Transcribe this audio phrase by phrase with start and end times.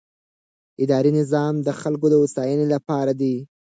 [0.83, 3.35] اداري نظام د خلکو د هوساینې لپاره دی.